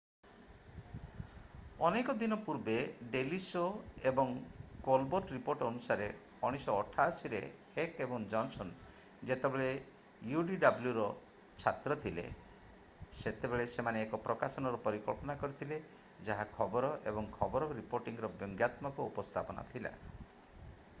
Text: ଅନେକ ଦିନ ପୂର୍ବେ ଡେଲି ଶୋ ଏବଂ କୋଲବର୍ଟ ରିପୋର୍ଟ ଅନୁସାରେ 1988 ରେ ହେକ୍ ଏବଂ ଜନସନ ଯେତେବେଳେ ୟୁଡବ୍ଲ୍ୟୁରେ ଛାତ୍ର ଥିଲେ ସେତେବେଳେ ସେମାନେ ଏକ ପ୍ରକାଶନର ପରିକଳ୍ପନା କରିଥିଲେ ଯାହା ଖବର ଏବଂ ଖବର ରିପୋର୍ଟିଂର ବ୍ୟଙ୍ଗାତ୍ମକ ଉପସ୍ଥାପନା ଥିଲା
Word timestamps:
ଅନେକ 1.87 2.13
ଦିନ 2.21 2.37
ପୂର୍ବେ 2.45 2.73
ଡେଲି 3.15 3.37
ଶୋ 3.47 3.59
ଏବଂ 4.11 4.31
କୋଲବର୍ଟ 4.87 5.35
ରିପୋର୍ଟ 5.35 5.67
ଅନୁସାରେ 5.73 6.07
1988 6.47 7.29
ରେ 7.33 7.41
ହେକ୍ 7.75 8.01
ଏବଂ 8.05 8.25
ଜନସନ 8.31 9.29
ଯେତେବେଳେ 9.31 9.67
ୟୁଡବ୍ଲ୍ୟୁରେ 10.31 11.05
ଛାତ୍ର 11.65 11.99
ଥିଲେ 12.05 12.25
ସେତେବେଳେ 13.19 13.67
ସେମାନେ 13.75 14.03
ଏକ 14.07 14.21
ପ୍ରକାଶନର 14.25 14.79
ପରିକଳ୍ପନା 14.87 15.35
କରିଥିଲେ 15.43 15.77
ଯାହା 16.31 16.47
ଖବର 16.57 16.91
ଏବଂ 17.13 17.29
ଖବର 17.39 17.69
ରିପୋର୍ଟିଂର 17.81 18.33
ବ୍ୟଙ୍ଗାତ୍ମକ 18.41 19.07
ଉପସ୍ଥାପନା 19.13 19.67
ଥିଲା 19.75 19.93